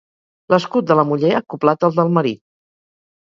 [0.53, 2.41] L'escut de la muller acoblat al del marit.